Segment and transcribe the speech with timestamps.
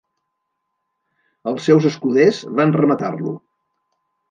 [1.51, 3.39] Els seus escuders van rematar-lo.